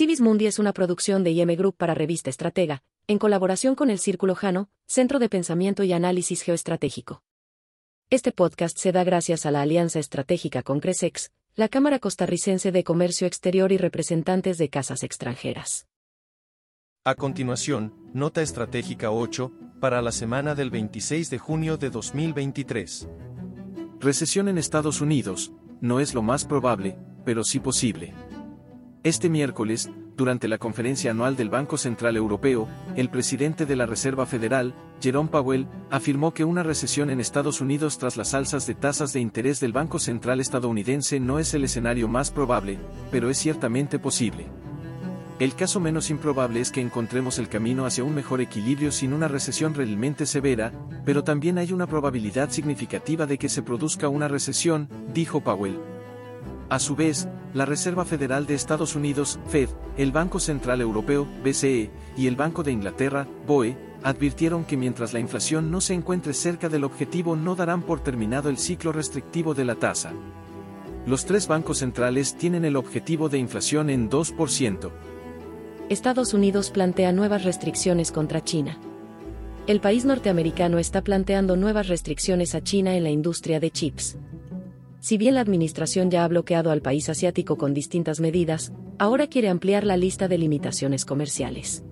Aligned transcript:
Civis 0.00 0.22
Mundi 0.22 0.46
es 0.46 0.58
una 0.58 0.72
producción 0.72 1.24
de 1.24 1.32
IM 1.32 1.54
Group 1.56 1.76
para 1.76 1.92
Revista 1.92 2.30
Estratega, 2.30 2.82
en 3.06 3.18
colaboración 3.18 3.74
con 3.74 3.90
el 3.90 3.98
Círculo 3.98 4.34
Jano, 4.34 4.70
Centro 4.86 5.18
de 5.18 5.28
Pensamiento 5.28 5.82
y 5.84 5.92
Análisis 5.92 6.40
Geoestratégico. 6.40 7.22
Este 8.08 8.32
podcast 8.32 8.78
se 8.78 8.92
da 8.92 9.04
gracias 9.04 9.44
a 9.44 9.50
la 9.50 9.60
alianza 9.60 9.98
estratégica 9.98 10.62
con 10.62 10.80
Cresex, 10.80 11.32
la 11.54 11.68
Cámara 11.68 11.98
Costarricense 11.98 12.72
de 12.72 12.82
Comercio 12.82 13.26
Exterior 13.26 13.72
y 13.72 13.76
representantes 13.76 14.56
de 14.56 14.70
casas 14.70 15.02
extranjeras. 15.02 15.86
A 17.04 17.14
continuación, 17.14 17.92
Nota 18.14 18.40
Estratégica 18.40 19.10
8, 19.10 19.52
para 19.82 20.00
la 20.00 20.12
semana 20.12 20.54
del 20.54 20.70
26 20.70 21.28
de 21.28 21.38
junio 21.38 21.76
de 21.76 21.90
2023. 21.90 23.06
Recesión 23.98 24.48
en 24.48 24.56
Estados 24.56 25.02
Unidos, 25.02 25.52
no 25.82 26.00
es 26.00 26.14
lo 26.14 26.22
más 26.22 26.46
probable, 26.46 26.96
pero 27.26 27.44
sí 27.44 27.60
posible. 27.60 28.14
Este 29.02 29.30
miércoles, 29.30 29.88
durante 30.14 30.46
la 30.46 30.58
conferencia 30.58 31.12
anual 31.12 31.34
del 31.34 31.48
Banco 31.48 31.78
Central 31.78 32.18
Europeo, 32.18 32.68
el 32.96 33.08
presidente 33.08 33.64
de 33.64 33.74
la 33.74 33.86
Reserva 33.86 34.26
Federal, 34.26 34.74
Jerome 35.00 35.30
Powell, 35.30 35.66
afirmó 35.90 36.34
que 36.34 36.44
una 36.44 36.62
recesión 36.62 37.08
en 37.08 37.18
Estados 37.18 37.62
Unidos 37.62 37.96
tras 37.96 38.18
las 38.18 38.34
alzas 38.34 38.66
de 38.66 38.74
tasas 38.74 39.14
de 39.14 39.20
interés 39.20 39.58
del 39.58 39.72
Banco 39.72 39.98
Central 39.98 40.38
estadounidense 40.38 41.18
no 41.18 41.38
es 41.38 41.54
el 41.54 41.64
escenario 41.64 42.08
más 42.08 42.30
probable, 42.30 42.78
pero 43.10 43.30
es 43.30 43.38
ciertamente 43.38 43.98
posible. 43.98 44.48
El 45.38 45.54
caso 45.54 45.80
menos 45.80 46.10
improbable 46.10 46.60
es 46.60 46.70
que 46.70 46.82
encontremos 46.82 47.38
el 47.38 47.48
camino 47.48 47.86
hacia 47.86 48.04
un 48.04 48.14
mejor 48.14 48.42
equilibrio 48.42 48.92
sin 48.92 49.14
una 49.14 49.28
recesión 49.28 49.72
realmente 49.72 50.26
severa, 50.26 50.72
pero 51.06 51.24
también 51.24 51.56
hay 51.56 51.72
una 51.72 51.86
probabilidad 51.86 52.50
significativa 52.50 53.24
de 53.24 53.38
que 53.38 53.48
se 53.48 53.62
produzca 53.62 54.10
una 54.10 54.28
recesión, 54.28 54.90
dijo 55.14 55.40
Powell. 55.40 55.78
A 56.70 56.78
su 56.78 56.94
vez, 56.94 57.26
la 57.52 57.66
Reserva 57.66 58.04
Federal 58.04 58.46
de 58.46 58.54
Estados 58.54 58.94
Unidos, 58.94 59.40
Fed, 59.48 59.68
el 59.96 60.12
Banco 60.12 60.38
Central 60.38 60.80
Europeo, 60.80 61.26
BCE, 61.44 61.90
y 62.16 62.28
el 62.28 62.36
Banco 62.36 62.62
de 62.62 62.70
Inglaterra, 62.70 63.26
BOE, 63.44 63.76
advirtieron 64.04 64.64
que 64.64 64.76
mientras 64.76 65.12
la 65.12 65.18
inflación 65.18 65.72
no 65.72 65.80
se 65.80 65.94
encuentre 65.94 66.32
cerca 66.32 66.68
del 66.68 66.84
objetivo 66.84 67.34
no 67.34 67.56
darán 67.56 67.82
por 67.82 68.00
terminado 68.04 68.48
el 68.48 68.56
ciclo 68.56 68.92
restrictivo 68.92 69.52
de 69.52 69.64
la 69.64 69.74
tasa. 69.74 70.12
Los 71.06 71.24
tres 71.24 71.48
bancos 71.48 71.78
centrales 71.78 72.36
tienen 72.36 72.64
el 72.64 72.76
objetivo 72.76 73.28
de 73.28 73.38
inflación 73.38 73.90
en 73.90 74.08
2%. 74.08 74.92
Estados 75.88 76.34
Unidos 76.34 76.70
plantea 76.70 77.10
nuevas 77.10 77.42
restricciones 77.42 78.12
contra 78.12 78.44
China. 78.44 78.78
El 79.66 79.80
país 79.80 80.04
norteamericano 80.04 80.78
está 80.78 81.02
planteando 81.02 81.56
nuevas 81.56 81.88
restricciones 81.88 82.54
a 82.54 82.62
China 82.62 82.96
en 82.96 83.02
la 83.02 83.10
industria 83.10 83.58
de 83.58 83.72
chips. 83.72 84.16
Si 85.00 85.16
bien 85.16 85.34
la 85.34 85.40
administración 85.40 86.10
ya 86.10 86.24
ha 86.24 86.28
bloqueado 86.28 86.70
al 86.70 86.82
país 86.82 87.08
asiático 87.08 87.56
con 87.56 87.72
distintas 87.72 88.20
medidas, 88.20 88.72
ahora 88.98 89.26
quiere 89.26 89.48
ampliar 89.48 89.84
la 89.84 89.96
lista 89.96 90.28
de 90.28 90.36
limitaciones 90.36 91.06
comerciales. 91.06 91.82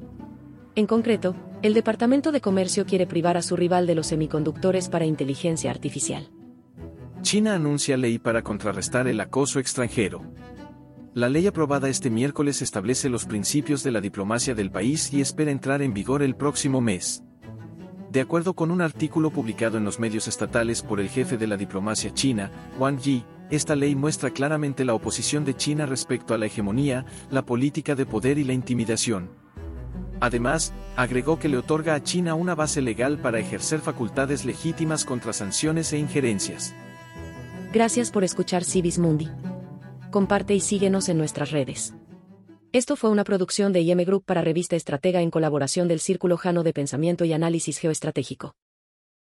En 0.74 0.86
concreto, 0.86 1.34
el 1.62 1.72
Departamento 1.72 2.32
de 2.32 2.42
Comercio 2.42 2.84
quiere 2.84 3.06
privar 3.06 3.38
a 3.38 3.42
su 3.42 3.56
rival 3.56 3.86
de 3.86 3.94
los 3.94 4.08
semiconductores 4.08 4.90
para 4.90 5.06
inteligencia 5.06 5.70
artificial. 5.70 6.30
China 7.22 7.54
anuncia 7.54 7.96
ley 7.96 8.18
para 8.18 8.42
contrarrestar 8.42 9.08
el 9.08 9.18
acoso 9.20 9.58
extranjero. 9.58 10.22
La 11.14 11.30
ley 11.30 11.46
aprobada 11.46 11.88
este 11.88 12.10
miércoles 12.10 12.62
establece 12.62 13.08
los 13.08 13.24
principios 13.24 13.82
de 13.82 13.90
la 13.90 14.00
diplomacia 14.02 14.54
del 14.54 14.70
país 14.70 15.12
y 15.12 15.22
espera 15.22 15.50
entrar 15.50 15.80
en 15.82 15.94
vigor 15.94 16.22
el 16.22 16.36
próximo 16.36 16.80
mes. 16.80 17.24
De 18.10 18.22
acuerdo 18.22 18.54
con 18.54 18.70
un 18.70 18.80
artículo 18.80 19.30
publicado 19.30 19.76
en 19.76 19.84
los 19.84 19.98
medios 19.98 20.28
estatales 20.28 20.82
por 20.82 20.98
el 20.98 21.10
jefe 21.10 21.36
de 21.36 21.46
la 21.46 21.58
diplomacia 21.58 22.12
china, 22.14 22.50
Wang 22.78 22.98
Yi, 22.98 23.24
esta 23.50 23.76
ley 23.76 23.94
muestra 23.94 24.30
claramente 24.30 24.84
la 24.84 24.94
oposición 24.94 25.44
de 25.44 25.54
China 25.54 25.84
respecto 25.84 26.32
a 26.32 26.38
la 26.38 26.46
hegemonía, 26.46 27.04
la 27.30 27.44
política 27.44 27.94
de 27.94 28.06
poder 28.06 28.38
y 28.38 28.44
la 28.44 28.54
intimidación. 28.54 29.30
Además, 30.20 30.72
agregó 30.96 31.38
que 31.38 31.48
le 31.48 31.58
otorga 31.58 31.94
a 31.94 32.02
China 32.02 32.34
una 32.34 32.54
base 32.54 32.80
legal 32.80 33.18
para 33.18 33.38
ejercer 33.38 33.80
facultades 33.80 34.44
legítimas 34.44 35.04
contra 35.04 35.32
sanciones 35.32 35.92
e 35.92 35.98
injerencias. 35.98 36.74
Gracias 37.72 38.10
por 38.10 38.24
escuchar 38.24 38.64
Civis 38.64 38.98
Mundi. 38.98 39.30
Comparte 40.10 40.54
y 40.54 40.60
síguenos 40.60 41.08
en 41.10 41.18
nuestras 41.18 41.50
redes. 41.50 41.94
Esto 42.70 42.96
fue 42.96 43.08
una 43.08 43.24
producción 43.24 43.72
de 43.72 43.80
IM 43.80 44.04
Group 44.04 44.24
para 44.26 44.42
Revista 44.42 44.76
Estratega 44.76 45.22
en 45.22 45.30
colaboración 45.30 45.88
del 45.88 46.00
Círculo 46.00 46.36
Jano 46.36 46.62
de 46.64 46.74
Pensamiento 46.74 47.24
y 47.24 47.32
Análisis 47.32 47.78
Geoestratégico. 47.78 48.56